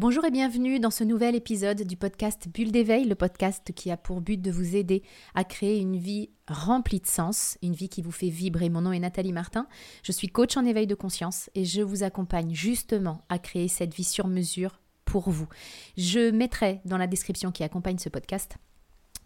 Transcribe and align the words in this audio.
Bonjour 0.00 0.24
et 0.24 0.30
bienvenue 0.30 0.78
dans 0.78 0.92
ce 0.92 1.02
nouvel 1.02 1.34
épisode 1.34 1.82
du 1.82 1.96
podcast 1.96 2.46
Bulle 2.54 2.70
d'éveil, 2.70 3.04
le 3.04 3.16
podcast 3.16 3.72
qui 3.74 3.90
a 3.90 3.96
pour 3.96 4.20
but 4.20 4.40
de 4.40 4.52
vous 4.52 4.76
aider 4.76 5.02
à 5.34 5.42
créer 5.42 5.80
une 5.80 5.96
vie 5.96 6.30
remplie 6.46 7.00
de 7.00 7.06
sens, 7.08 7.58
une 7.64 7.72
vie 7.72 7.88
qui 7.88 8.00
vous 8.00 8.12
fait 8.12 8.28
vibrer. 8.28 8.68
Mon 8.68 8.82
nom 8.82 8.92
est 8.92 9.00
Nathalie 9.00 9.32
Martin, 9.32 9.66
je 10.04 10.12
suis 10.12 10.28
coach 10.28 10.56
en 10.56 10.64
éveil 10.64 10.86
de 10.86 10.94
conscience 10.94 11.50
et 11.56 11.64
je 11.64 11.82
vous 11.82 12.04
accompagne 12.04 12.54
justement 12.54 13.22
à 13.28 13.40
créer 13.40 13.66
cette 13.66 13.92
vie 13.92 14.04
sur 14.04 14.28
mesure 14.28 14.78
pour 15.04 15.30
vous. 15.30 15.48
Je 15.96 16.30
mettrai 16.30 16.80
dans 16.84 16.96
la 16.96 17.08
description 17.08 17.50
qui 17.50 17.64
accompagne 17.64 17.98
ce 17.98 18.08
podcast 18.08 18.56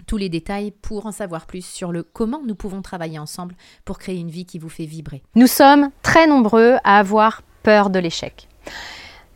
tous 0.06 0.16
les 0.16 0.30
détails 0.30 0.70
pour 0.70 1.04
en 1.04 1.12
savoir 1.12 1.46
plus 1.46 1.66
sur 1.66 1.92
le 1.92 2.02
comment 2.02 2.40
nous 2.46 2.54
pouvons 2.54 2.80
travailler 2.80 3.18
ensemble 3.18 3.56
pour 3.84 3.98
créer 3.98 4.16
une 4.16 4.30
vie 4.30 4.46
qui 4.46 4.58
vous 4.58 4.70
fait 4.70 4.86
vibrer. 4.86 5.22
Nous 5.34 5.48
sommes 5.48 5.90
très 6.00 6.26
nombreux 6.26 6.76
à 6.82 6.98
avoir 6.98 7.42
peur 7.62 7.90
de 7.90 7.98
l'échec. 7.98 8.48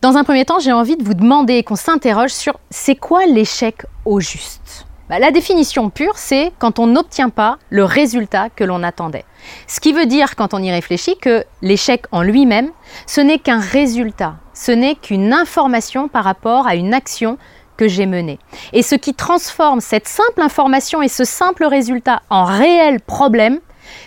Dans 0.06 0.16
un 0.16 0.22
premier 0.22 0.44
temps, 0.44 0.60
j'ai 0.60 0.70
envie 0.70 0.96
de 0.96 1.02
vous 1.02 1.14
demander 1.14 1.64
qu'on 1.64 1.74
s'interroge 1.74 2.30
sur 2.30 2.60
c'est 2.70 2.94
quoi 2.94 3.26
l'échec 3.26 3.82
au 4.04 4.20
juste 4.20 4.86
bah, 5.08 5.18
La 5.18 5.32
définition 5.32 5.90
pure, 5.90 6.16
c'est 6.16 6.52
quand 6.60 6.78
on 6.78 6.86
n'obtient 6.86 7.28
pas 7.28 7.58
le 7.70 7.82
résultat 7.82 8.48
que 8.48 8.62
l'on 8.62 8.84
attendait. 8.84 9.24
Ce 9.66 9.80
qui 9.80 9.92
veut 9.92 10.06
dire, 10.06 10.36
quand 10.36 10.54
on 10.54 10.62
y 10.62 10.70
réfléchit, 10.70 11.16
que 11.16 11.42
l'échec 11.60 12.04
en 12.12 12.22
lui-même, 12.22 12.70
ce 13.08 13.20
n'est 13.20 13.40
qu'un 13.40 13.58
résultat, 13.58 14.36
ce 14.54 14.70
n'est 14.70 14.94
qu'une 14.94 15.32
information 15.32 16.06
par 16.06 16.22
rapport 16.22 16.68
à 16.68 16.76
une 16.76 16.94
action 16.94 17.36
que 17.76 17.88
j'ai 17.88 18.06
menée. 18.06 18.38
Et 18.72 18.82
ce 18.82 18.94
qui 18.94 19.12
transforme 19.12 19.80
cette 19.80 20.06
simple 20.06 20.40
information 20.40 21.02
et 21.02 21.08
ce 21.08 21.24
simple 21.24 21.64
résultat 21.64 22.22
en 22.30 22.44
réel 22.44 23.00
problème, 23.00 23.58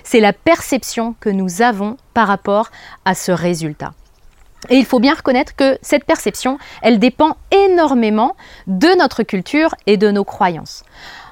c'est 0.06 0.22
la 0.22 0.32
perception 0.32 1.14
que 1.20 1.30
nous 1.30 1.62
avons 1.62 1.98
par 2.14 2.30
rapport 2.30 2.70
à 3.04 3.16
ce 3.16 3.34
résultat. 3.34 3.92
Et 4.70 4.76
il 4.76 4.86
faut 4.86 5.00
bien 5.00 5.14
reconnaître 5.14 5.56
que 5.56 5.78
cette 5.82 6.04
perception, 6.04 6.58
elle 6.82 7.00
dépend 7.00 7.38
énormément 7.52 8.36
de 8.68 8.98
notre 8.98 9.24
culture 9.24 9.74
et 9.88 9.98
de 9.98 10.12
nos 10.12 10.26
croyances. 10.26 10.84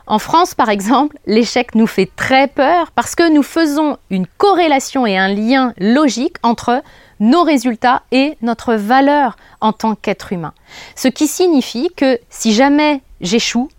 En 0.09 0.19
France, 0.19 0.55
par 0.55 0.69
exemple, 0.69 1.17
l'échec 1.25 1.75
nous 1.75 1.87
fait 1.87 2.09
très 2.15 2.47
peur 2.47 2.91
parce 2.91 3.13
que 3.13 3.29
nous 3.29 3.43
faisons 3.43 3.97
une 4.09 4.25
corrélation 4.25 5.05
et 5.05 5.17
un 5.17 5.27
lien 5.27 5.73
logique 5.77 6.37
entre 6.43 6.81
nos 7.19 7.43
résultats 7.43 8.03
et 8.11 8.37
notre 8.41 8.75
valeur 8.75 9.35
en 9.59 9.73
tant 9.73 9.95
qu'être 9.95 10.31
humain. 10.31 10.53
Ce 10.95 11.09
qui 11.09 11.27
signifie 11.27 11.89
que 11.97 12.19
si 12.29 12.53
jamais 12.53 13.01
j'échoue, 13.19 13.69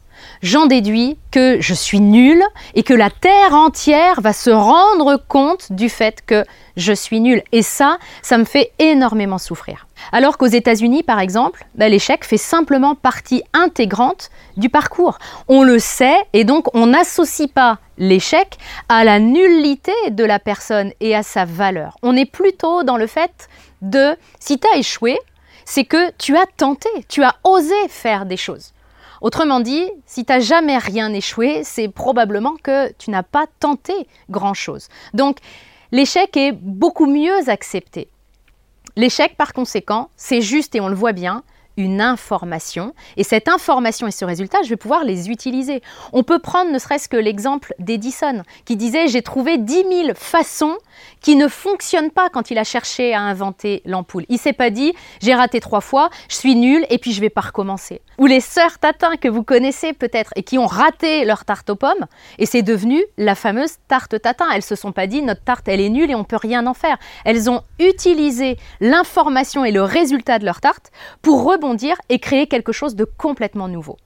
j'en 0.42 0.67
déduis 0.67 1.19
que 1.31 1.61
je 1.61 1.75
suis 1.75 2.00
nul 2.00 2.42
et 2.75 2.83
que 2.83 2.94
la 2.94 3.11
terre 3.11 3.55
entière 3.55 4.20
va 4.20 4.33
se 4.33 4.50
rendre 4.50 5.17
compte 5.28 5.72
du 5.72 5.89
fait 5.89 6.25
que 6.25 6.44
je 6.77 6.92
suis 6.92 7.20
nul. 7.20 7.42
Et 7.53 7.62
ça, 7.62 7.98
ça 8.22 8.39
me 8.39 8.44
fait 8.44 8.72
énormément 8.78 9.39
souffrir. 9.39 9.86
Alors 10.12 10.39
qu'aux 10.39 10.47
États-Unis, 10.47 11.03
par 11.03 11.20
exemple, 11.20 11.66
bah, 11.75 11.89
l'échec 11.89 12.25
fait 12.25 12.36
simplement 12.36 12.94
partie 12.94 13.42
intégrante 13.53 14.31
du 14.56 14.69
parcours. 14.69 15.19
On 15.48 15.62
le 15.62 15.78
sait 15.78 16.16
et 16.33 16.44
donc 16.44 16.75
on 16.75 16.86
n'associe 16.86 17.48
pas 17.48 17.78
l'échec 17.98 18.59
à 18.89 19.05
la 19.05 19.19
nullité 19.19 19.92
de 20.11 20.25
la 20.25 20.39
personne 20.39 20.92
et 21.00 21.14
à 21.14 21.22
sa 21.22 21.44
valeur. 21.44 21.97
On 22.03 22.16
est 22.16 22.31
plutôt 22.31 22.84
dans 22.84 22.97
le 22.97 23.06
fait 23.06 23.48
de 23.83 24.16
si 24.41 24.59
tu 24.59 24.66
as 24.72 24.78
échoué, 24.78 25.19
c'est 25.64 25.84
que 25.84 26.11
tu 26.16 26.36
as 26.36 26.47
tenté, 26.56 26.89
tu 27.09 27.22
as 27.22 27.34
osé 27.44 27.75
faire 27.89 28.25
des 28.25 28.36
choses. 28.36 28.72
Autrement 29.20 29.61
dit, 29.61 29.91
si 30.06 30.24
tu 30.24 30.33
n'as 30.33 30.41
jamais 30.41 30.78
rien 30.78 31.12
échoué, 31.12 31.62
c'est 31.64 31.88
probablement 31.88 32.55
que 32.62 32.92
tu 32.94 33.11
n'as 33.11 33.22
pas 33.22 33.47
tenté 33.60 33.92
grand-chose. 34.30 34.88
Donc, 35.14 35.38
l'échec 35.92 36.36
est 36.36 36.52
beaucoup 36.52 37.06
mieux 37.06 37.48
accepté. 37.48 38.08
L'échec, 38.97 39.36
par 39.36 39.52
conséquent, 39.52 40.10
c'est 40.16 40.41
juste, 40.41 40.75
et 40.75 40.80
on 40.80 40.88
le 40.88 40.94
voit 40.94 41.12
bien, 41.12 41.42
une 41.78 42.00
information. 42.00 42.92
Et 43.16 43.22
cette 43.22 43.48
information 43.48 44.08
et 44.08 44.10
ce 44.10 44.24
résultat, 44.24 44.58
je 44.64 44.68
vais 44.68 44.76
pouvoir 44.76 45.04
les 45.04 45.30
utiliser. 45.30 45.80
On 46.12 46.24
peut 46.24 46.40
prendre 46.40 46.70
ne 46.72 46.78
serait-ce 46.78 47.08
que 47.08 47.16
l'exemple 47.16 47.72
d'Edison, 47.78 48.42
qui 48.64 48.76
disait 48.76 49.06
J'ai 49.06 49.22
trouvé 49.22 49.56
10 49.58 49.84
000 49.88 50.08
façons 50.14 50.76
qui 51.20 51.36
ne 51.36 51.47
fonctionnent 51.47 52.10
pas 52.10 52.28
quand 52.30 52.50
il 52.50 52.58
a 52.58 52.64
cherché 52.64 53.14
à 53.14 53.20
inventer 53.20 53.80
l'ampoule. 53.86 54.26
Il 54.28 54.38
s'est 54.38 54.53
pas 54.53 54.70
dit 54.70 54.92
J'ai 55.22 55.34
raté 55.34 55.60
trois 55.60 55.80
fois, 55.80 56.10
je 56.28 56.34
suis 56.34 56.56
nul 56.56 56.84
et 56.91 56.98
puis 56.98 57.12
je 57.12 57.20
vais 57.20 57.30
pas 57.30 57.42
recommencer. 57.42 58.03
Ou 58.19 58.26
les 58.26 58.41
sœurs 58.41 58.80
Tatin 58.80 59.16
que 59.16 59.28
vous 59.28 59.44
connaissez 59.44 59.92
peut-être 59.92 60.32
et 60.34 60.42
qui 60.42 60.58
ont 60.58 60.66
raté 60.66 61.24
leur 61.24 61.44
tarte 61.44 61.70
aux 61.70 61.76
pommes 61.76 62.06
et 62.38 62.47
c'est 62.47 62.62
devenu 62.62 63.00
la 63.16 63.36
fameuse 63.36 63.76
tarte 63.86 64.20
Tatin. 64.20 64.47
Elles 64.53 64.62
se 64.62 64.74
sont 64.74 64.91
pas 64.91 65.06
dit 65.06 65.22
Notre 65.22 65.44
tarte, 65.44 65.69
elle 65.69 65.80
est 65.80 65.91
nulle 65.91 66.10
et 66.10 66.16
on 66.16 66.24
peut 66.24 66.36
rien 66.36 66.66
en 66.66 66.74
faire. 66.74 66.98
Elles 67.24 67.48
ont 67.48 67.62
utilisé 67.78 68.56
l'information 68.80 69.64
et 69.64 69.70
le 69.70 69.82
résultat 69.82 70.41
de 70.41 70.44
leur 70.44 70.60
tarte 70.60 70.91
pour 71.22 71.44
rebondir 71.44 71.67
et 72.08 72.18
créer 72.18 72.46
quelque 72.46 72.72
chose 72.72 72.96
de 72.96 73.04
complètement 73.04 73.68
nouveau. 73.68 73.96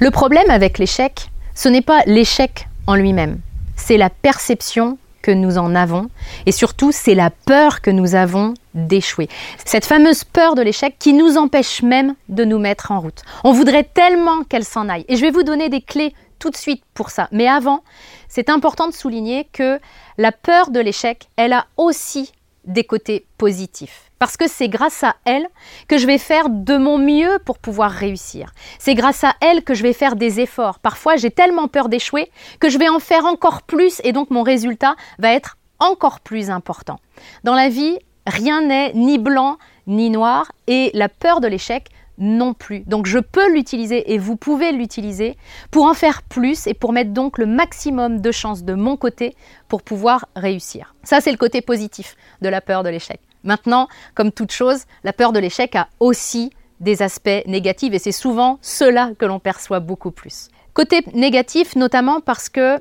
Le 0.00 0.10
problème 0.10 0.50
avec 0.50 0.78
l'échec, 0.78 1.30
ce 1.54 1.68
n'est 1.68 1.82
pas 1.82 2.02
l'échec 2.06 2.68
en 2.86 2.94
lui-même, 2.94 3.40
c'est 3.76 3.96
la 3.96 4.10
perception 4.10 4.98
que 5.22 5.30
nous 5.30 5.58
en 5.58 5.74
avons 5.74 6.08
et 6.46 6.52
surtout 6.52 6.92
c'est 6.92 7.14
la 7.14 7.30
peur 7.30 7.80
que 7.80 7.90
nous 7.90 8.14
avons 8.14 8.54
d'échouer. 8.74 9.28
Cette 9.64 9.84
fameuse 9.84 10.24
peur 10.24 10.54
de 10.54 10.62
l'échec 10.62 10.96
qui 10.98 11.12
nous 11.12 11.36
empêche 11.36 11.82
même 11.82 12.14
de 12.28 12.44
nous 12.44 12.58
mettre 12.58 12.92
en 12.92 13.00
route. 13.00 13.22
On 13.44 13.52
voudrait 13.52 13.84
tellement 13.84 14.44
qu'elle 14.44 14.64
s'en 14.64 14.88
aille. 14.88 15.04
Et 15.08 15.16
je 15.16 15.20
vais 15.22 15.30
vous 15.30 15.42
donner 15.42 15.68
des 15.68 15.80
clés 15.80 16.14
tout 16.38 16.50
de 16.50 16.56
suite 16.56 16.82
pour 16.94 17.10
ça. 17.10 17.28
Mais 17.32 17.48
avant, 17.48 17.82
c'est 18.28 18.48
important 18.48 18.86
de 18.86 18.94
souligner 18.94 19.48
que 19.52 19.80
la 20.16 20.32
peur 20.32 20.70
de 20.70 20.80
l'échec, 20.80 21.28
elle 21.36 21.52
a 21.52 21.66
aussi 21.76 22.32
des 22.64 22.84
côtés 22.84 23.26
positifs. 23.36 24.07
Parce 24.18 24.36
que 24.36 24.48
c'est 24.48 24.68
grâce 24.68 25.04
à 25.04 25.16
elle 25.24 25.46
que 25.86 25.98
je 25.98 26.06
vais 26.06 26.18
faire 26.18 26.48
de 26.48 26.76
mon 26.76 26.98
mieux 26.98 27.38
pour 27.44 27.58
pouvoir 27.58 27.90
réussir. 27.90 28.52
C'est 28.78 28.94
grâce 28.94 29.24
à 29.24 29.34
elle 29.40 29.62
que 29.62 29.74
je 29.74 29.82
vais 29.82 29.92
faire 29.92 30.16
des 30.16 30.40
efforts. 30.40 30.78
Parfois, 30.78 31.16
j'ai 31.16 31.30
tellement 31.30 31.68
peur 31.68 31.88
d'échouer 31.88 32.30
que 32.60 32.68
je 32.68 32.78
vais 32.78 32.88
en 32.88 32.98
faire 32.98 33.24
encore 33.24 33.62
plus 33.62 34.00
et 34.04 34.12
donc 34.12 34.30
mon 34.30 34.42
résultat 34.42 34.96
va 35.18 35.32
être 35.32 35.56
encore 35.78 36.20
plus 36.20 36.50
important. 36.50 36.98
Dans 37.44 37.54
la 37.54 37.68
vie, 37.68 37.98
rien 38.26 38.62
n'est 38.62 38.92
ni 38.94 39.18
blanc 39.18 39.58
ni 39.86 40.10
noir 40.10 40.52
et 40.66 40.90
la 40.94 41.08
peur 41.08 41.40
de 41.40 41.48
l'échec 41.48 41.88
non 42.18 42.52
plus. 42.52 42.80
Donc 42.80 43.06
je 43.06 43.18
peux 43.18 43.52
l'utiliser 43.52 44.12
et 44.12 44.18
vous 44.18 44.36
pouvez 44.36 44.72
l'utiliser 44.72 45.36
pour 45.70 45.84
en 45.86 45.94
faire 45.94 46.22
plus 46.22 46.66
et 46.66 46.74
pour 46.74 46.92
mettre 46.92 47.12
donc 47.12 47.38
le 47.38 47.46
maximum 47.46 48.20
de 48.20 48.32
chances 48.32 48.64
de 48.64 48.74
mon 48.74 48.96
côté 48.96 49.36
pour 49.68 49.82
pouvoir 49.82 50.26
réussir. 50.34 50.94
Ça, 51.04 51.20
c'est 51.20 51.30
le 51.30 51.36
côté 51.36 51.62
positif 51.62 52.16
de 52.42 52.48
la 52.48 52.60
peur 52.60 52.82
de 52.82 52.90
l'échec. 52.90 53.20
Maintenant, 53.44 53.88
comme 54.14 54.32
toute 54.32 54.52
chose, 54.52 54.84
la 55.04 55.12
peur 55.12 55.32
de 55.32 55.38
l'échec 55.38 55.74
a 55.76 55.88
aussi 56.00 56.50
des 56.80 57.02
aspects 57.02 57.42
négatifs 57.46 57.92
et 57.92 57.98
c'est 57.98 58.12
souvent 58.12 58.58
cela 58.62 59.12
que 59.18 59.26
l'on 59.26 59.40
perçoit 59.40 59.80
beaucoup 59.80 60.10
plus. 60.10 60.48
Côté 60.74 61.02
négatif, 61.14 61.76
notamment 61.76 62.20
parce 62.20 62.48
que 62.48 62.80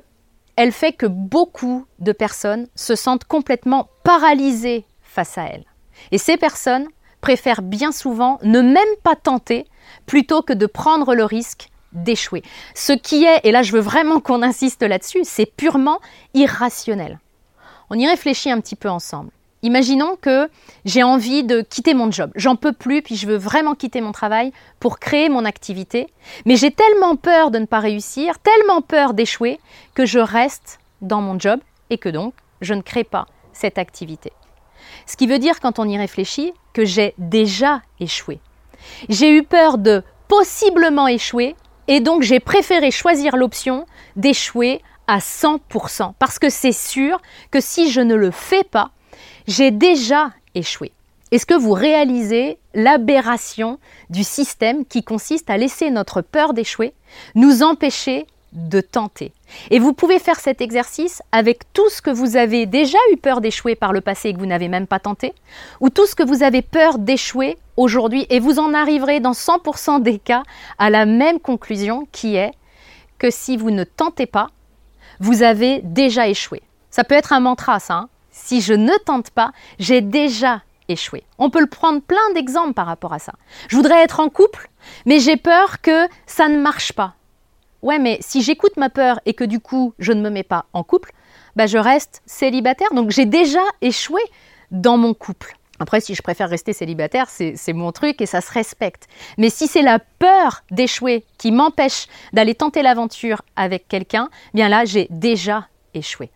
elle 0.55 0.71
fait 0.71 0.93
que 0.93 1.05
beaucoup 1.05 1.85
de 1.99 2.11
personnes 2.11 2.67
se 2.75 2.95
sentent 2.95 3.25
complètement 3.25 3.89
paralysées 4.03 4.85
face 5.01 5.37
à 5.37 5.43
elle. 5.45 5.65
Et 6.11 6.17
ces 6.17 6.37
personnes 6.37 6.87
préfèrent 7.21 7.61
bien 7.61 7.91
souvent 7.91 8.39
ne 8.43 8.61
même 8.61 8.83
pas 9.03 9.15
tenter 9.15 9.65
plutôt 10.05 10.41
que 10.41 10.53
de 10.53 10.65
prendre 10.65 11.15
le 11.15 11.23
risque 11.23 11.69
d'échouer. 11.91 12.43
Ce 12.75 12.93
qui 12.93 13.23
est, 13.23 13.41
et 13.43 13.51
là 13.51 13.63
je 13.63 13.71
veux 13.71 13.79
vraiment 13.79 14.19
qu'on 14.19 14.41
insiste 14.41 14.83
là-dessus, 14.83 15.21
c'est 15.23 15.45
purement 15.45 15.99
irrationnel. 16.33 17.19
On 17.89 17.97
y 17.97 18.07
réfléchit 18.07 18.51
un 18.51 18.59
petit 18.59 18.75
peu 18.75 18.89
ensemble. 18.89 19.31
Imaginons 19.67 20.15
que 20.15 20.49
j'ai 20.85 21.03
envie 21.03 21.43
de 21.43 21.59
quitter 21.59 21.93
mon 21.93 22.09
job, 22.09 22.31
j'en 22.35 22.55
peux 22.55 22.71
plus, 22.71 23.01
puis 23.01 23.17
je 23.17 23.27
veux 23.27 23.35
vraiment 23.35 23.75
quitter 23.75 23.99
mon 23.99 24.13
travail 24.13 24.53
pour 24.79 24.97
créer 24.97 25.27
mon 25.27 25.43
activité, 25.43 26.07
mais 26.45 26.55
j'ai 26.55 26.71
tellement 26.71 27.17
peur 27.17 27.51
de 27.51 27.59
ne 27.59 27.65
pas 27.65 27.81
réussir, 27.81 28.39
tellement 28.39 28.81
peur 28.81 29.13
d'échouer, 29.13 29.59
que 29.93 30.05
je 30.05 30.19
reste 30.19 30.79
dans 31.01 31.19
mon 31.19 31.37
job 31.37 31.59
et 31.89 31.97
que 31.97 32.07
donc 32.07 32.33
je 32.61 32.75
ne 32.75 32.81
crée 32.81 33.03
pas 33.03 33.25
cette 33.51 33.77
activité. 33.77 34.31
Ce 35.05 35.17
qui 35.17 35.27
veut 35.27 35.37
dire, 35.37 35.59
quand 35.59 35.79
on 35.79 35.89
y 35.89 35.97
réfléchit, 35.97 36.53
que 36.71 36.85
j'ai 36.85 37.13
déjà 37.17 37.81
échoué. 37.99 38.39
J'ai 39.09 39.35
eu 39.35 39.43
peur 39.43 39.77
de 39.77 40.01
possiblement 40.29 41.09
échouer 41.09 41.57
et 41.89 41.99
donc 41.99 42.21
j'ai 42.21 42.39
préféré 42.39 42.89
choisir 42.89 43.35
l'option 43.35 43.85
d'échouer 44.15 44.81
à 45.07 45.17
100%, 45.17 46.13
parce 46.19 46.39
que 46.39 46.49
c'est 46.49 46.71
sûr 46.71 47.21
que 47.51 47.59
si 47.59 47.91
je 47.91 47.99
ne 47.99 48.15
le 48.15 48.31
fais 48.31 48.63
pas, 48.63 48.91
j'ai 49.47 49.71
déjà 49.71 50.31
échoué. 50.55 50.91
Est-ce 51.31 51.45
que 51.45 51.53
vous 51.53 51.73
réalisez 51.73 52.57
l'aberration 52.73 53.79
du 54.09 54.23
système 54.23 54.85
qui 54.85 55.03
consiste 55.03 55.49
à 55.49 55.57
laisser 55.57 55.89
notre 55.89 56.21
peur 56.21 56.53
d'échouer 56.53 56.93
nous 57.35 57.63
empêcher 57.63 58.27
de 58.53 58.79
tenter? 58.79 59.33
Et 59.69 59.79
vous 59.79 59.91
pouvez 59.91 60.19
faire 60.19 60.39
cet 60.39 60.61
exercice 60.61 61.21
avec 61.31 61.71
tout 61.73 61.89
ce 61.89 62.01
que 62.01 62.09
vous 62.09 62.37
avez 62.37 62.65
déjà 62.65 62.97
eu 63.11 63.17
peur 63.17 63.41
d'échouer 63.41 63.75
par 63.75 63.91
le 63.91 63.99
passé 63.99 64.29
et 64.29 64.33
que 64.33 64.39
vous 64.39 64.45
n'avez 64.45 64.69
même 64.69 64.87
pas 64.87 64.99
tenté, 64.99 65.33
ou 65.81 65.89
tout 65.89 66.05
ce 66.05 66.15
que 66.15 66.23
vous 66.23 66.43
avez 66.43 66.61
peur 66.61 66.97
d'échouer 66.97 67.57
aujourd'hui, 67.75 68.25
et 68.29 68.39
vous 68.39 68.59
en 68.59 68.73
arriverez 68.73 69.19
dans 69.19 69.33
100% 69.33 70.01
des 70.01 70.19
cas 70.19 70.43
à 70.77 70.89
la 70.89 71.05
même 71.05 71.39
conclusion 71.39 72.07
qui 72.11 72.35
est 72.35 72.51
que 73.17 73.31
si 73.31 73.57
vous 73.57 73.71
ne 73.71 73.83
tentez 73.83 74.27
pas, 74.27 74.47
vous 75.19 75.43
avez 75.43 75.81
déjà 75.83 76.27
échoué. 76.29 76.61
Ça 76.89 77.03
peut 77.03 77.15
être 77.15 77.33
un 77.33 77.39
mantra, 77.41 77.79
ça. 77.79 77.95
Hein 77.95 78.09
si 78.37 78.61
je 78.61 78.73
ne 78.73 78.93
tente 79.05 79.31
pas, 79.31 79.51
j'ai 79.79 80.01
déjà 80.01 80.61
échouer. 80.87 81.23
On 81.37 81.49
peut 81.49 81.59
le 81.59 81.67
prendre 81.67 82.01
plein 82.01 82.31
d'exemples 82.33 82.73
par 82.73 82.85
rapport 82.85 83.13
à 83.13 83.19
ça. 83.19 83.33
Je 83.67 83.75
voudrais 83.75 84.03
être 84.03 84.19
en 84.19 84.29
couple, 84.29 84.69
mais 85.05 85.19
j'ai 85.19 85.37
peur 85.37 85.81
que 85.81 86.07
ça 86.25 86.47
ne 86.47 86.57
marche 86.57 86.93
pas. 86.93 87.15
Ouais, 87.81 87.99
mais 87.99 88.17
si 88.21 88.41
j'écoute 88.41 88.77
ma 88.77 88.89
peur 88.89 89.19
et 89.25 89.33
que 89.33 89.43
du 89.43 89.59
coup 89.59 89.93
je 89.99 90.13
ne 90.13 90.21
me 90.21 90.29
mets 90.29 90.43
pas 90.43 90.65
en 90.73 90.83
couple, 90.83 91.11
bah 91.55 91.67
je 91.67 91.77
reste 91.77 92.21
célibataire. 92.25 92.93
Donc 92.93 93.09
j'ai 93.11 93.25
déjà 93.25 93.63
échoué 93.81 94.21
dans 94.71 94.97
mon 94.97 95.13
couple. 95.13 95.55
Après, 95.79 96.01
si 96.01 96.15
je 96.15 96.21
préfère 96.23 96.49
rester 96.49 96.73
célibataire, 96.73 97.29
c'est 97.29 97.73
mon 97.73 97.91
truc 97.91 98.19
et 98.21 98.25
ça 98.25 98.41
se 98.41 98.51
respecte. 98.51 99.07
Mais 99.37 99.49
si 99.49 99.67
c'est 99.67 99.83
la 99.83 99.99
peur 99.99 100.63
d'échouer 100.71 101.23
qui 101.37 101.51
m'empêche 101.51 102.07
d'aller 102.33 102.55
tenter 102.55 102.81
l'aventure 102.81 103.43
avec 103.55 103.87
quelqu'un, 103.87 104.29
bien 104.55 104.69
là, 104.69 104.85
j'ai 104.85 105.07
déjà 105.11 105.67
échoué. 105.93 106.31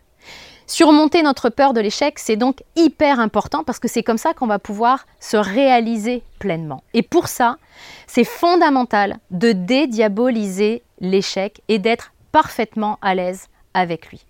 Surmonter 0.68 1.22
notre 1.22 1.50
peur 1.50 1.74
de 1.74 1.82
l'échec, 1.82 2.18
c'est 2.18 2.38
donc 2.38 2.64
hyper 2.76 3.20
important 3.20 3.64
parce 3.64 3.80
que 3.80 3.88
c'est 3.88 4.04
comme 4.04 4.18
ça 4.18 4.34
qu'on 4.34 4.48
va 4.48 4.60
pouvoir 4.60 5.06
se 5.20 5.38
réaliser 5.38 6.24
pleinement. 6.40 6.84
Et 6.94 7.02
pour 7.02 7.28
ça, 7.28 7.58
c'est 8.08 8.24
fondamental 8.24 9.18
de 9.32 9.52
dédiaboliser 9.52 10.84
l'échec 11.00 11.62
et 11.68 11.80
d'être 11.80 12.14
parfaitement 12.32 12.98
à 13.02 13.16
l'aise 13.16 13.48
avec 13.74 14.10
lui. 14.10 14.26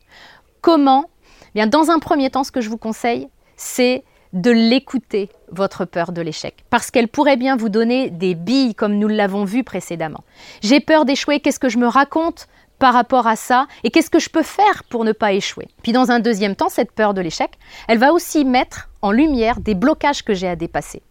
Comment? 0.62 1.06
Bien, 1.54 1.68
dans 1.68 1.92
un 1.92 2.00
premier 2.00 2.30
temps, 2.30 2.44
ce 2.44 2.52
que 2.52 2.62
je 2.62 2.70
vous 2.70 2.78
conseille, 2.78 3.28
c'est 3.58 4.04
de 4.34 4.52
l'écouter, 4.52 5.30
votre 5.52 5.84
peur 5.84 6.14
de 6.14 6.22
l'échec, 6.22 6.64
parce 6.70 6.90
qu'elle 6.90 7.10
pourrait 7.10 7.36
bien 7.36 7.58
vous 7.58 7.68
donner 7.68 8.10
des 8.10 8.34
billes 8.34 8.74
comme 8.76 8.94
nous 8.98 9.10
l'avons 9.10 9.44
vu 9.44 9.66
précédemment. 9.66 10.24
J'ai 10.62 10.80
peur 10.80 11.04
d'échouer, 11.04 11.42
qu'est-ce 11.42 11.60
que 11.60 11.68
je 11.68 11.78
me 11.78 11.88
raconte? 11.88 12.48
Par 12.82 12.96
rapport 12.96 13.28
à 13.28 13.36
ça 13.36 13.68
et 13.84 13.92
qu'est-ce 13.92 14.10
que 14.10 14.20
je 14.20 14.30
peux 14.30 14.42
faire 14.42 14.84
pour 14.90 15.06
ne 15.06 15.12
pas 15.12 15.34
échouer. 15.34 15.68
Puis 15.84 15.92
dans 15.92 16.10
un 16.10 16.20
deuxième 16.20 16.56
temps, 16.56 16.68
cette 16.68 16.92
peur 16.92 17.14
de 17.14 17.22
l'échec, 17.22 17.52
elle 17.88 18.00
va 18.00 18.12
aussi 18.12 18.44
mettre 18.44 18.90
en 19.04 19.12
lumière 19.12 19.60
des 19.60 19.76
blocages 19.76 20.24
que 20.24 20.34
j'ai 20.34 20.48
à 20.48 20.56
dépasser. 20.56 21.04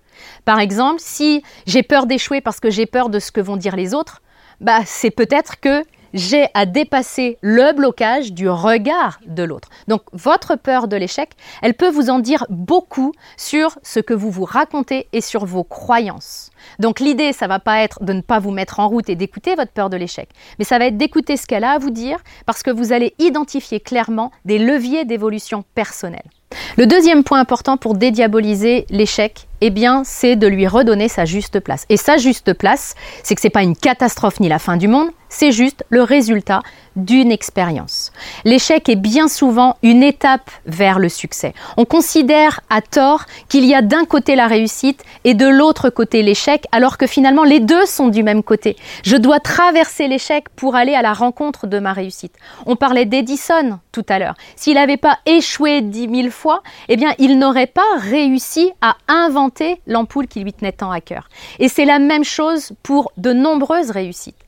Par 0.44 0.58
exemple, 0.58 0.98
si 0.98 1.44
j'ai 1.66 1.84
peur 1.84 2.06
d'échouer 2.06 2.40
parce 2.40 2.58
que 2.58 2.70
j'ai 2.70 2.86
peur 2.86 3.08
de 3.08 3.20
ce 3.20 3.30
que 3.30 3.40
vont 3.40 3.56
dire 3.56 3.76
les 3.76 3.94
autres, 3.94 4.20
bah 4.60 4.80
c'est 4.84 5.12
peut-être 5.12 5.60
que 5.60 5.84
j'ai 6.14 6.48
à 6.54 6.66
dépasser 6.66 7.38
le 7.40 7.74
blocage 7.74 8.32
du 8.32 8.48
regard 8.48 9.20
de 9.26 9.42
l'autre. 9.42 9.68
Donc 9.88 10.02
votre 10.12 10.56
peur 10.56 10.88
de 10.88 10.96
l'échec, 10.96 11.30
elle 11.62 11.74
peut 11.74 11.90
vous 11.90 12.10
en 12.10 12.18
dire 12.18 12.46
beaucoup 12.48 13.12
sur 13.36 13.78
ce 13.82 14.00
que 14.00 14.14
vous 14.14 14.30
vous 14.30 14.44
racontez 14.44 15.08
et 15.12 15.20
sur 15.20 15.44
vos 15.44 15.64
croyances. 15.64 16.50
Donc 16.78 17.00
l'idée, 17.00 17.32
ça 17.32 17.46
va 17.46 17.58
pas 17.58 17.80
être 17.80 18.02
de 18.02 18.12
ne 18.12 18.20
pas 18.20 18.38
vous 18.38 18.50
mettre 18.50 18.80
en 18.80 18.88
route 18.88 19.08
et 19.08 19.16
d'écouter 19.16 19.54
votre 19.54 19.72
peur 19.72 19.90
de 19.90 19.96
l'échec, 19.96 20.28
mais 20.58 20.64
ça 20.64 20.78
va 20.78 20.86
être 20.86 20.96
d'écouter 20.96 21.36
ce 21.36 21.46
qu'elle 21.46 21.64
a 21.64 21.72
à 21.72 21.78
vous 21.78 21.90
dire 21.90 22.18
parce 22.46 22.62
que 22.62 22.70
vous 22.70 22.92
allez 22.92 23.14
identifier 23.18 23.80
clairement 23.80 24.30
des 24.44 24.58
leviers 24.58 25.04
d'évolution 25.04 25.64
personnelle. 25.74 26.28
Le 26.76 26.86
deuxième 26.86 27.22
point 27.22 27.38
important 27.38 27.76
pour 27.76 27.94
dédiaboliser 27.94 28.86
l'échec, 28.90 29.46
eh 29.60 29.70
bien, 29.70 30.02
c'est 30.04 30.36
de 30.36 30.46
lui 30.46 30.66
redonner 30.66 31.08
sa 31.08 31.24
juste 31.24 31.60
place. 31.60 31.84
Et 31.88 31.96
sa 31.96 32.16
juste 32.16 32.54
place, 32.54 32.94
c'est 33.22 33.34
que 33.34 33.40
ce 33.40 33.46
n'est 33.46 33.52
pas 33.52 33.62
une 33.62 33.76
catastrophe 33.76 34.40
ni 34.40 34.48
la 34.48 34.58
fin 34.58 34.76
du 34.76 34.88
monde, 34.88 35.10
c'est 35.30 35.52
juste 35.52 35.84
le 35.88 36.02
résultat 36.02 36.60
d'une 36.96 37.32
expérience. 37.32 38.12
L'échec 38.44 38.88
est 38.88 38.96
bien 38.96 39.28
souvent 39.28 39.76
une 39.82 40.02
étape 40.02 40.50
vers 40.66 40.98
le 40.98 41.08
succès. 41.08 41.54
On 41.76 41.84
considère 41.84 42.60
à 42.68 42.82
tort 42.82 43.24
qu'il 43.48 43.64
y 43.64 43.74
a 43.74 43.80
d'un 43.80 44.04
côté 44.04 44.34
la 44.34 44.48
réussite 44.48 45.02
et 45.24 45.34
de 45.34 45.46
l'autre 45.46 45.88
côté 45.88 46.22
l'échec, 46.22 46.66
alors 46.72 46.98
que 46.98 47.06
finalement 47.06 47.44
les 47.44 47.60
deux 47.60 47.86
sont 47.86 48.08
du 48.08 48.22
même 48.22 48.42
côté. 48.42 48.76
Je 49.04 49.16
dois 49.16 49.40
traverser 49.40 50.08
l'échec 50.08 50.48
pour 50.56 50.74
aller 50.74 50.94
à 50.94 51.02
la 51.02 51.12
rencontre 51.12 51.66
de 51.66 51.78
ma 51.78 51.92
réussite. 51.92 52.34
On 52.66 52.76
parlait 52.76 53.06
d'Edison 53.06 53.78
tout 53.92 54.04
à 54.08 54.18
l'heure. 54.18 54.34
S'il 54.56 54.74
n'avait 54.74 54.96
pas 54.96 55.18
échoué 55.26 55.80
dix 55.80 56.08
mille 56.08 56.30
fois, 56.30 56.62
eh 56.88 56.96
bien, 56.96 57.14
il 57.18 57.38
n'aurait 57.38 57.66
pas 57.66 57.80
réussi 57.98 58.72
à 58.80 58.96
inventer 59.08 59.80
l'ampoule 59.86 60.26
qui 60.26 60.40
lui 60.40 60.52
tenait 60.52 60.72
tant 60.72 60.90
à 60.90 61.00
cœur. 61.00 61.28
Et 61.60 61.68
c'est 61.68 61.84
la 61.84 61.98
même 61.98 62.24
chose 62.24 62.72
pour 62.82 63.12
de 63.16 63.32
nombreuses 63.32 63.90
réussites. 63.90 64.39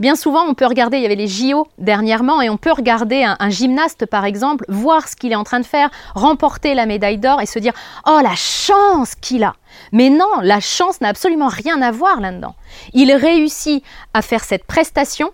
Bien 0.00 0.16
souvent, 0.16 0.44
on 0.46 0.54
peut 0.54 0.66
regarder, 0.66 0.98
il 0.98 1.02
y 1.02 1.06
avait 1.06 1.14
les 1.14 1.28
JO 1.28 1.66
dernièrement, 1.78 2.40
et 2.40 2.50
on 2.50 2.56
peut 2.56 2.72
regarder 2.72 3.24
un, 3.24 3.50
gymnaste, 3.50 4.06
par 4.06 4.24
exemple, 4.24 4.64
voir 4.68 5.08
ce 5.08 5.16
qu'il 5.16 5.32
est 5.32 5.36
en 5.36 5.44
train 5.44 5.60
de 5.60 5.66
faire, 5.66 5.90
remporter 6.14 6.74
la 6.74 6.86
médaille 6.86 7.18
d'or 7.18 7.40
et 7.40 7.46
se 7.46 7.58
dire 7.58 7.72
Oh, 8.06 8.20
la 8.22 8.34
chance 8.34 9.14
qu'il 9.14 9.44
a 9.44 9.54
Mais 9.92 10.10
non, 10.10 10.40
la 10.42 10.60
chance 10.60 11.00
n'a 11.00 11.08
absolument 11.08 11.48
rien 11.48 11.80
à 11.82 11.90
voir 11.90 12.20
là-dedans. 12.20 12.54
Il 12.92 13.12
réussit 13.12 13.84
à 14.12 14.22
faire 14.22 14.44
cette 14.44 14.64
prestation 14.64 15.30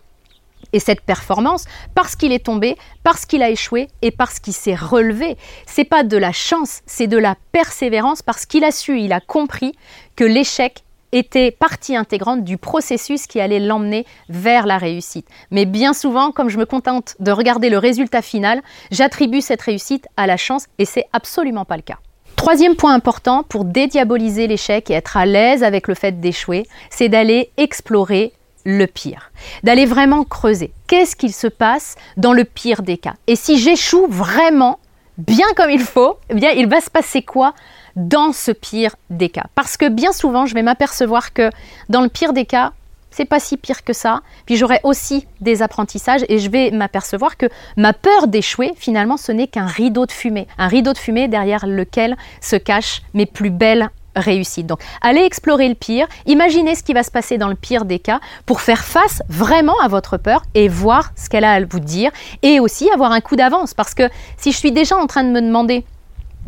et 0.72 0.80
cette 0.80 1.00
performance 1.00 1.64
parce 1.94 2.16
qu'il 2.16 2.32
est 2.32 2.44
tombé, 2.44 2.76
parce 3.02 3.26
qu'il 3.26 3.42
a 3.42 3.50
échoué 3.50 3.88
et 4.02 4.10
parce 4.10 4.38
qu'il 4.38 4.52
s'est 4.52 4.74
relevé. 4.74 5.36
C'est 5.66 5.84
pas 5.84 6.04
de 6.04 6.16
la 6.16 6.32
chance, 6.32 6.82
c'est 6.86 7.06
de 7.06 7.18
la 7.18 7.36
persévérance 7.52 8.22
parce 8.22 8.46
qu'il 8.46 8.64
a 8.64 8.72
su, 8.72 9.00
il 9.00 9.12
a 9.12 9.20
compris 9.20 9.72
que 10.16 10.24
l'échec 10.24 10.84
était 11.12 11.50
partie 11.50 11.96
intégrante 11.96 12.44
du 12.44 12.56
processus 12.56 13.26
qui 13.26 13.40
allait 13.40 13.60
l'emmener 13.60 14.06
vers 14.28 14.66
la 14.66 14.78
réussite. 14.78 15.26
Mais 15.50 15.64
bien 15.64 15.92
souvent, 15.92 16.30
comme 16.30 16.48
je 16.48 16.58
me 16.58 16.66
contente 16.66 17.16
de 17.20 17.30
regarder 17.30 17.70
le 17.70 17.78
résultat 17.78 18.22
final, 18.22 18.62
j'attribue 18.90 19.40
cette 19.40 19.62
réussite 19.62 20.06
à 20.16 20.26
la 20.26 20.36
chance 20.36 20.66
et 20.78 20.84
c'est 20.84 21.06
absolument 21.12 21.64
pas 21.64 21.76
le 21.76 21.82
cas. 21.82 21.98
Troisième 22.36 22.76
point 22.76 22.94
important 22.94 23.42
pour 23.42 23.64
dédiaboliser 23.64 24.46
l'échec 24.46 24.90
et 24.90 24.94
être 24.94 25.16
à 25.16 25.26
l'aise 25.26 25.62
avec 25.62 25.88
le 25.88 25.94
fait 25.94 26.20
d'échouer, 26.20 26.66
c'est 26.88 27.08
d'aller 27.08 27.50
explorer 27.58 28.32
le 28.64 28.86
pire, 28.86 29.30
d'aller 29.62 29.86
vraiment 29.86 30.24
creuser. 30.24 30.72
Qu'est-ce 30.86 31.16
qu'il 31.16 31.32
se 31.32 31.46
passe 31.46 31.96
dans 32.16 32.32
le 32.32 32.44
pire 32.44 32.82
des 32.82 32.98
cas? 32.98 33.14
Et 33.26 33.36
si 33.36 33.58
j'échoue 33.58 34.06
vraiment, 34.08 34.78
bien 35.18 35.46
comme 35.56 35.70
il 35.70 35.80
faut, 35.80 36.16
eh 36.30 36.34
bien 36.34 36.50
il 36.50 36.66
va 36.66 36.80
se 36.80 36.90
passer 36.90 37.22
quoi 37.22 37.54
dans 37.96 38.32
ce 38.32 38.52
pire 38.52 38.96
des 39.10 39.28
cas. 39.28 39.46
Parce 39.54 39.76
que 39.76 39.88
bien 39.88 40.12
souvent, 40.12 40.46
je 40.46 40.54
vais 40.54 40.62
m'apercevoir 40.62 41.32
que 41.32 41.50
dans 41.88 42.00
le 42.00 42.08
pire 42.08 42.32
des 42.32 42.46
cas, 42.46 42.72
c'est 43.10 43.24
pas 43.24 43.40
si 43.40 43.56
pire 43.56 43.84
que 43.84 43.92
ça. 43.92 44.20
Puis 44.46 44.56
j'aurai 44.56 44.80
aussi 44.84 45.26
des 45.40 45.62
apprentissages 45.62 46.24
et 46.28 46.38
je 46.38 46.50
vais 46.50 46.70
m'apercevoir 46.70 47.36
que 47.36 47.46
ma 47.76 47.92
peur 47.92 48.28
d'échouer, 48.28 48.72
finalement, 48.76 49.16
ce 49.16 49.32
n'est 49.32 49.48
qu'un 49.48 49.66
rideau 49.66 50.06
de 50.06 50.12
fumée. 50.12 50.46
Un 50.58 50.68
rideau 50.68 50.92
de 50.92 50.98
fumée 50.98 51.28
derrière 51.28 51.66
lequel 51.66 52.16
se 52.40 52.56
cachent 52.56 53.02
mes 53.14 53.26
plus 53.26 53.50
belles 53.50 53.90
réussites. 54.16 54.66
Donc, 54.66 54.80
allez 55.02 55.22
explorer 55.22 55.68
le 55.68 55.74
pire, 55.74 56.06
imaginez 56.26 56.74
ce 56.74 56.82
qui 56.82 56.92
va 56.92 57.02
se 57.02 57.10
passer 57.10 57.38
dans 57.38 57.48
le 57.48 57.54
pire 57.54 57.84
des 57.84 57.98
cas 57.98 58.20
pour 58.44 58.60
faire 58.60 58.84
face 58.84 59.22
vraiment 59.28 59.78
à 59.80 59.88
votre 59.88 60.16
peur 60.16 60.42
et 60.54 60.68
voir 60.68 61.12
ce 61.16 61.28
qu'elle 61.28 61.44
a 61.44 61.52
à 61.52 61.60
vous 61.64 61.80
dire 61.80 62.10
et 62.42 62.60
aussi 62.60 62.90
avoir 62.90 63.12
un 63.12 63.20
coup 63.20 63.36
d'avance. 63.36 63.74
Parce 63.74 63.94
que 63.94 64.08
si 64.36 64.52
je 64.52 64.56
suis 64.56 64.72
déjà 64.72 64.96
en 64.96 65.06
train 65.06 65.24
de 65.24 65.30
me 65.30 65.40
demander 65.40 65.84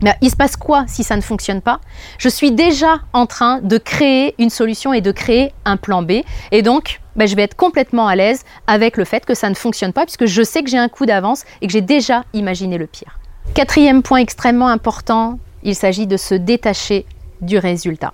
mais 0.02 0.14
il 0.20 0.30
se 0.30 0.36
passe 0.36 0.56
quoi 0.56 0.84
si 0.86 1.04
ça 1.04 1.16
ne 1.16 1.20
fonctionne 1.20 1.60
pas? 1.60 1.80
Je 2.18 2.28
suis 2.28 2.52
déjà 2.52 3.00
en 3.12 3.26
train 3.26 3.60
de 3.60 3.78
créer 3.78 4.34
une 4.38 4.50
solution 4.50 4.92
et 4.92 5.00
de 5.00 5.12
créer 5.12 5.52
un 5.64 5.76
plan 5.76 6.02
B. 6.02 6.22
Et 6.50 6.62
donc, 6.62 7.00
ben, 7.16 7.26
je 7.26 7.36
vais 7.36 7.42
être 7.42 7.56
complètement 7.56 8.06
à 8.06 8.16
l'aise 8.16 8.42
avec 8.66 8.96
le 8.96 9.04
fait 9.04 9.24
que 9.24 9.34
ça 9.34 9.48
ne 9.48 9.54
fonctionne 9.54 9.92
pas, 9.92 10.04
puisque 10.04 10.26
je 10.26 10.42
sais 10.42 10.62
que 10.62 10.70
j'ai 10.70 10.78
un 10.78 10.88
coup 10.88 11.06
d'avance 11.06 11.44
et 11.60 11.66
que 11.66 11.72
j'ai 11.72 11.80
déjà 11.80 12.24
imaginé 12.32 12.78
le 12.78 12.86
pire. 12.86 13.18
Quatrième 13.54 14.02
point 14.02 14.18
extrêmement 14.18 14.68
important, 14.68 15.38
il 15.62 15.74
s'agit 15.74 16.06
de 16.06 16.16
se 16.16 16.34
détacher 16.34 17.06
du 17.40 17.58
résultat. 17.58 18.12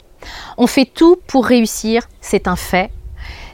On 0.56 0.66
fait 0.66 0.84
tout 0.84 1.16
pour 1.26 1.46
réussir, 1.46 2.08
c'est 2.20 2.48
un 2.48 2.56
fait. 2.56 2.90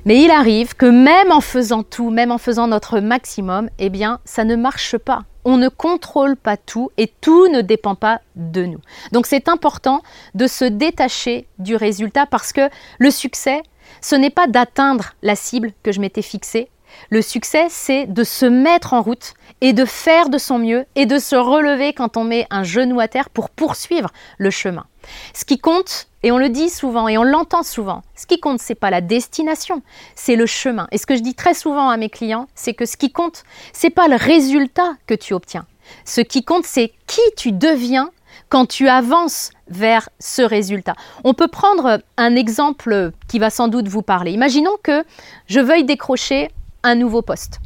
Mais 0.06 0.22
il 0.22 0.30
arrive 0.30 0.74
que 0.74 0.86
même 0.86 1.30
en 1.30 1.40
faisant 1.40 1.82
tout, 1.82 2.10
même 2.10 2.30
en 2.30 2.38
faisant 2.38 2.66
notre 2.66 3.00
maximum, 3.00 3.68
eh 3.78 3.90
bien, 3.90 4.20
ça 4.24 4.44
ne 4.44 4.56
marche 4.56 4.98
pas 4.98 5.24
on 5.44 5.56
ne 5.56 5.68
contrôle 5.68 6.36
pas 6.36 6.56
tout 6.56 6.90
et 6.96 7.12
tout 7.20 7.48
ne 7.48 7.60
dépend 7.60 7.94
pas 7.94 8.20
de 8.36 8.64
nous. 8.64 8.80
Donc 9.12 9.26
c'est 9.26 9.48
important 9.48 10.02
de 10.34 10.46
se 10.46 10.64
détacher 10.64 11.46
du 11.58 11.76
résultat 11.76 12.26
parce 12.26 12.52
que 12.52 12.68
le 12.98 13.10
succès, 13.10 13.62
ce 14.00 14.14
n'est 14.14 14.30
pas 14.30 14.46
d'atteindre 14.46 15.14
la 15.22 15.36
cible 15.36 15.72
que 15.82 15.92
je 15.92 16.00
m'étais 16.00 16.22
fixée. 16.22 16.68
Le 17.10 17.22
succès, 17.22 17.66
c'est 17.68 18.06
de 18.06 18.24
se 18.24 18.46
mettre 18.46 18.92
en 18.92 19.02
route 19.02 19.34
et 19.60 19.72
de 19.72 19.84
faire 19.84 20.28
de 20.28 20.38
son 20.38 20.58
mieux 20.58 20.84
et 20.94 21.06
de 21.06 21.18
se 21.18 21.36
relever 21.36 21.92
quand 21.92 22.16
on 22.16 22.24
met 22.24 22.46
un 22.50 22.64
genou 22.64 23.00
à 23.00 23.08
terre 23.08 23.30
pour 23.30 23.50
poursuivre 23.50 24.10
le 24.38 24.50
chemin. 24.50 24.86
Ce 25.32 25.44
qui 25.44 25.58
compte, 25.58 26.08
et 26.22 26.32
on 26.32 26.38
le 26.38 26.48
dit 26.48 26.70
souvent 26.70 27.08
et 27.08 27.18
on 27.18 27.22
l'entend 27.22 27.62
souvent, 27.62 28.02
ce 28.14 28.26
qui 28.26 28.40
compte, 28.40 28.60
c'est 28.60 28.74
pas 28.74 28.90
la 28.90 29.00
destination, 29.00 29.82
c'est 30.14 30.36
le 30.36 30.46
chemin. 30.46 30.88
Et 30.90 30.98
ce 30.98 31.06
que 31.06 31.16
je 31.16 31.22
dis 31.22 31.34
très 31.34 31.54
souvent 31.54 31.88
à 31.88 31.96
mes 31.96 32.10
clients, 32.10 32.46
c'est 32.54 32.74
que 32.74 32.86
ce 32.86 32.96
qui 32.96 33.12
compte, 33.12 33.44
c'est 33.72 33.90
pas 33.90 34.08
le 34.08 34.16
résultat 34.16 34.94
que 35.06 35.14
tu 35.14 35.34
obtiens. 35.34 35.66
Ce 36.04 36.20
qui 36.20 36.44
compte, 36.44 36.64
c'est 36.64 36.92
qui 37.06 37.20
tu 37.36 37.52
deviens 37.52 38.10
quand 38.48 38.66
tu 38.66 38.88
avances 38.88 39.50
vers 39.68 40.08
ce 40.18 40.42
résultat. 40.42 40.94
On 41.24 41.34
peut 41.34 41.48
prendre 41.48 42.00
un 42.16 42.36
exemple 42.36 43.12
qui 43.28 43.38
va 43.38 43.50
sans 43.50 43.68
doute 43.68 43.88
vous 43.88 44.02
parler. 44.02 44.32
Imaginons 44.32 44.76
que 44.82 45.04
je 45.46 45.60
veuille 45.60 45.84
décrocher 45.84 46.50
un 46.84 46.94
nouveau 46.94 47.22
poste. 47.22 47.58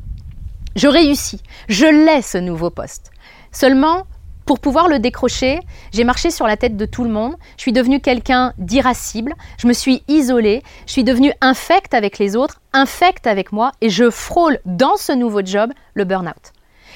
Je 0.77 0.89
réussis, 0.89 1.43
je 1.69 1.87
l'ai 1.87 2.23
ce 2.23 2.39
nouveau 2.39 2.71
poste. 2.71 3.11
Seulement, 3.53 4.07
pour 4.47 4.61
pouvoir 4.61 4.89
le 4.89 4.99
décrocher, 4.99 5.61
j'ai 5.93 6.05
marché 6.05 6.31
sur 6.31 6.47
la 6.47 6.57
tête 6.57 6.79
de 6.79 6.87
tout 6.87 7.05
le 7.05 7.11
monde. 7.11 7.35
Je 7.59 7.63
suis 7.63 7.73
devenue 7.73 8.01
quelqu'un 8.01 8.55
d'irascible. 8.57 9.35
Je 9.59 9.67
me 9.67 9.75
suis 9.75 10.03
isolée. 10.09 10.63
Je 10.87 10.93
suis 10.93 11.05
devenue 11.05 11.33
infecte 11.43 11.93
avec 11.93 12.19
les 12.19 12.35
autres, 12.35 12.63
infecte 12.73 13.27
avec 13.27 13.53
moi, 13.53 13.73
et 13.83 13.91
je 13.91 14.09
frôle 14.09 14.59
dans 14.65 14.97
ce 14.97 15.13
nouveau 15.13 15.45
job 15.45 15.71
le 15.93 16.05
burn-out. 16.05 16.53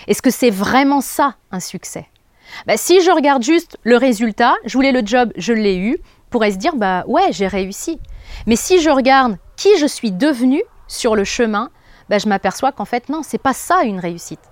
Est-ce 0.06 0.22
que 0.22 0.30
c'est 0.30 0.50
vraiment 0.50 1.02
ça 1.02 1.34
un 1.50 1.60
succès? 1.60 2.06
Bah, 2.66 2.76
si 2.76 3.02
je 3.02 3.10
regarde 3.10 3.42
juste 3.42 3.76
le 3.82 3.96
résultat, 3.96 4.54
je 4.64 4.72
voulais 4.78 4.92
le 4.92 5.02
job, 5.04 5.32
je 5.36 5.52
l'ai 5.52 5.76
eu, 5.76 5.98
pourrait 6.30 6.52
se 6.52 6.56
dire 6.56 6.76
bah 6.76 7.04
ouais, 7.06 7.32
j'ai 7.32 7.46
réussi. 7.46 7.98
Mais 8.46 8.56
si 8.56 8.80
je 8.80 8.90
regarde 8.90 9.36
qui 9.56 9.76
je 9.78 9.86
suis 9.86 10.10
devenu 10.10 10.62
sur 10.88 11.14
le 11.14 11.24
chemin, 11.24 11.70
bah, 12.12 12.18
je 12.18 12.28
m'aperçois 12.28 12.72
qu'en 12.72 12.84
fait 12.84 13.08
non, 13.08 13.22
c'est 13.22 13.38
pas 13.38 13.54
ça 13.54 13.84
une 13.84 13.98
réussite. 13.98 14.42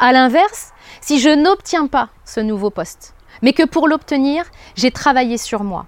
À 0.00 0.14
l'inverse, 0.14 0.70
si 1.02 1.20
je 1.20 1.28
n'obtiens 1.28 1.86
pas 1.86 2.08
ce 2.24 2.40
nouveau 2.40 2.70
poste, 2.70 3.12
mais 3.42 3.52
que 3.52 3.64
pour 3.64 3.86
l'obtenir, 3.86 4.46
j'ai 4.76 4.90
travaillé 4.90 5.36
sur 5.36 5.62
moi, 5.62 5.84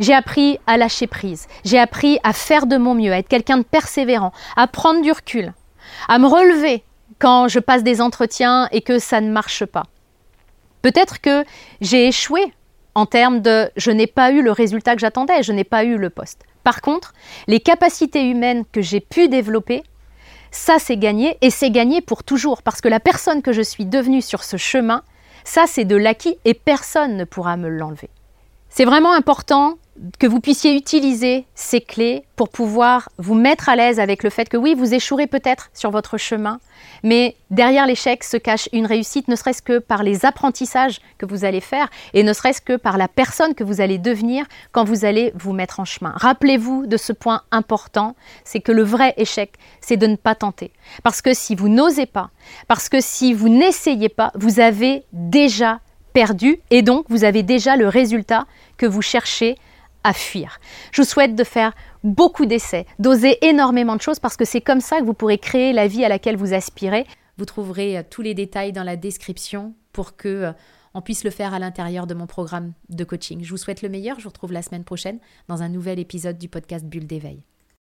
j'ai 0.00 0.12
appris 0.12 0.58
à 0.66 0.76
lâcher 0.76 1.06
prise, 1.06 1.48
j'ai 1.64 1.78
appris 1.78 2.18
à 2.24 2.34
faire 2.34 2.66
de 2.66 2.76
mon 2.76 2.94
mieux, 2.94 3.10
à 3.10 3.16
être 3.16 3.28
quelqu'un 3.28 3.56
de 3.56 3.62
persévérant, 3.62 4.32
à 4.54 4.66
prendre 4.66 5.00
du 5.00 5.10
recul, 5.10 5.54
à 6.08 6.18
me 6.18 6.26
relever 6.26 6.84
quand 7.18 7.48
je 7.48 7.58
passe 7.58 7.82
des 7.82 8.02
entretiens 8.02 8.68
et 8.70 8.82
que 8.82 8.98
ça 8.98 9.22
ne 9.22 9.30
marche 9.30 9.64
pas. 9.64 9.84
Peut-être 10.82 11.22
que 11.22 11.46
j'ai 11.80 12.06
échoué 12.06 12.52
en 12.94 13.06
termes 13.06 13.40
de 13.40 13.70
je 13.78 13.92
n'ai 13.92 14.06
pas 14.06 14.30
eu 14.30 14.42
le 14.42 14.52
résultat 14.52 14.94
que 14.94 15.00
j'attendais, 15.00 15.42
je 15.42 15.52
n'ai 15.52 15.64
pas 15.64 15.84
eu 15.84 15.96
le 15.96 16.10
poste. 16.10 16.42
Par 16.64 16.82
contre, 16.82 17.14
les 17.46 17.60
capacités 17.60 18.28
humaines 18.28 18.64
que 18.70 18.82
j'ai 18.82 19.00
pu 19.00 19.28
développer, 19.28 19.82
ça 20.50 20.78
c'est 20.78 20.96
gagné 20.96 21.36
et 21.40 21.50
c'est 21.50 21.70
gagné 21.70 22.00
pour 22.00 22.24
toujours 22.24 22.62
parce 22.62 22.80
que 22.80 22.88
la 22.88 23.00
personne 23.00 23.42
que 23.42 23.52
je 23.52 23.62
suis 23.62 23.86
devenue 23.86 24.22
sur 24.22 24.44
ce 24.44 24.56
chemin, 24.56 25.02
ça 25.44 25.64
c'est 25.66 25.84
de 25.84 25.96
l'acquis 25.96 26.38
et 26.44 26.54
personne 26.54 27.16
ne 27.16 27.24
pourra 27.24 27.56
me 27.56 27.68
l'enlever. 27.68 28.10
C'est 28.68 28.84
vraiment 28.84 29.12
important 29.12 29.78
que 30.18 30.26
vous 30.26 30.40
puissiez 30.40 30.74
utiliser 30.74 31.46
ces 31.54 31.80
clés 31.80 32.24
pour 32.36 32.48
pouvoir 32.48 33.08
vous 33.18 33.34
mettre 33.34 33.68
à 33.68 33.76
l'aise 33.76 33.98
avec 33.98 34.22
le 34.22 34.30
fait 34.30 34.48
que 34.48 34.56
oui, 34.56 34.74
vous 34.74 34.94
échouerez 34.94 35.26
peut-être 35.26 35.70
sur 35.72 35.90
votre 35.90 36.18
chemin, 36.18 36.60
mais 37.02 37.36
derrière 37.50 37.86
l'échec 37.86 38.22
se 38.24 38.36
cache 38.36 38.68
une 38.72 38.86
réussite, 38.86 39.28
ne 39.28 39.36
serait-ce 39.36 39.62
que 39.62 39.78
par 39.78 40.02
les 40.02 40.26
apprentissages 40.26 41.00
que 41.18 41.26
vous 41.26 41.44
allez 41.44 41.60
faire 41.60 41.88
et 42.14 42.22
ne 42.22 42.32
serait-ce 42.32 42.60
que 42.60 42.76
par 42.76 42.98
la 42.98 43.08
personne 43.08 43.54
que 43.54 43.64
vous 43.64 43.80
allez 43.80 43.98
devenir 43.98 44.44
quand 44.72 44.84
vous 44.84 45.04
allez 45.04 45.32
vous 45.34 45.52
mettre 45.52 45.80
en 45.80 45.84
chemin. 45.84 46.12
Rappelez-vous 46.16 46.86
de 46.86 46.96
ce 46.96 47.12
point 47.12 47.42
important, 47.50 48.14
c'est 48.44 48.60
que 48.60 48.72
le 48.72 48.82
vrai 48.82 49.14
échec, 49.16 49.52
c'est 49.80 49.96
de 49.96 50.06
ne 50.06 50.16
pas 50.16 50.34
tenter. 50.34 50.72
Parce 51.02 51.22
que 51.22 51.32
si 51.32 51.54
vous 51.54 51.68
n'osez 51.68 52.06
pas, 52.06 52.30
parce 52.68 52.88
que 52.88 53.00
si 53.00 53.32
vous 53.32 53.48
n'essayez 53.48 54.08
pas, 54.08 54.30
vous 54.34 54.60
avez 54.60 55.04
déjà 55.12 55.80
perdu 56.12 56.60
et 56.70 56.82
donc 56.82 57.06
vous 57.08 57.24
avez 57.24 57.42
déjà 57.42 57.76
le 57.76 57.88
résultat 57.88 58.46
que 58.78 58.86
vous 58.86 59.02
cherchez 59.02 59.56
à 60.06 60.12
fuir. 60.12 60.60
Je 60.92 61.02
vous 61.02 61.08
souhaite 61.08 61.34
de 61.34 61.42
faire 61.42 61.74
beaucoup 62.04 62.46
d'essais, 62.46 62.86
d'oser 63.00 63.44
énormément 63.44 63.96
de 63.96 64.00
choses 64.00 64.20
parce 64.20 64.36
que 64.36 64.44
c'est 64.44 64.60
comme 64.60 64.80
ça 64.80 65.00
que 65.00 65.04
vous 65.04 65.14
pourrez 65.14 65.38
créer 65.38 65.72
la 65.72 65.88
vie 65.88 66.04
à 66.04 66.08
laquelle 66.08 66.36
vous 66.36 66.54
aspirez. 66.54 67.06
Vous 67.38 67.44
trouverez 67.44 67.98
euh, 67.98 68.02
tous 68.08 68.22
les 68.22 68.32
détails 68.32 68.72
dans 68.72 68.84
la 68.84 68.96
description 68.96 69.74
pour 69.92 70.16
que 70.16 70.28
euh, 70.28 70.52
on 70.94 71.02
puisse 71.02 71.24
le 71.24 71.30
faire 71.30 71.52
à 71.54 71.58
l'intérieur 71.58 72.06
de 72.06 72.14
mon 72.14 72.26
programme 72.26 72.72
de 72.88 73.02
coaching. 73.02 73.42
Je 73.42 73.50
vous 73.50 73.56
souhaite 73.56 73.82
le 73.82 73.88
meilleur. 73.88 74.18
Je 74.18 74.22
vous 74.24 74.30
retrouve 74.30 74.52
la 74.52 74.62
semaine 74.62 74.84
prochaine 74.84 75.18
dans 75.48 75.62
un 75.62 75.68
nouvel 75.68 75.98
épisode 75.98 76.38
du 76.38 76.48
podcast 76.48 76.86
Bulle 76.86 77.06
d'éveil. 77.06 77.42